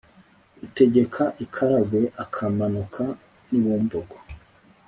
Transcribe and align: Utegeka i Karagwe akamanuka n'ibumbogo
Utegeka 0.65 1.23
i 1.43 1.45
Karagwe 1.53 2.01
akamanuka 2.23 3.03
n'ibumbogo 3.49 4.17